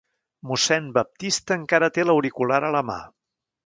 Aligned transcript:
Mossèn 0.51 0.87
Baptista 0.95 1.59
encara 1.61 1.93
té 1.99 2.09
l'auricular 2.09 2.63
a 2.65 2.77
la 2.79 2.87
mà. 2.93 3.01